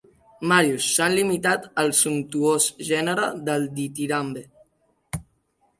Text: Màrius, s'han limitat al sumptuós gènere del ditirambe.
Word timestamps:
Màrius, 0.51 0.87
s'han 0.93 1.13
limitat 1.19 1.67
al 1.83 1.93
sumptuós 1.99 2.67
gènere 2.89 3.29
del 3.51 3.69
ditirambe. 3.77 4.45